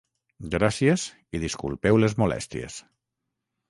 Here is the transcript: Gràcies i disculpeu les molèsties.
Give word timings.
Gràcies 0.55 1.05
i 1.37 1.43
disculpeu 1.45 2.03
les 2.07 2.19
molèsties. 2.25 2.85